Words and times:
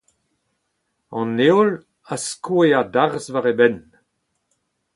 An 1.19 1.31
heol 1.45 1.71
a 2.13 2.15
skoe 2.25 2.67
a-darzh 2.79 3.29
war 3.33 3.45
e 3.51 3.53
benn. 3.59 3.79